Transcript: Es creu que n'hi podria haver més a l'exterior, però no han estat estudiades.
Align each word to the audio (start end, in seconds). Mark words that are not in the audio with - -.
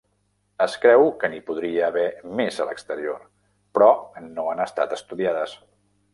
Es 0.63 0.77
creu 0.85 1.03
que 1.23 1.29
n'hi 1.33 1.41
podria 1.49 1.83
haver 1.87 2.05
més 2.39 2.57
a 2.57 2.67
l'exterior, 2.71 3.21
però 3.79 3.91
no 4.31 4.49
han 4.55 4.65
estat 4.67 4.99
estudiades. 4.99 5.57